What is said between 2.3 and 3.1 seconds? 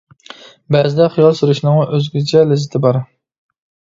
لەززىتى بار.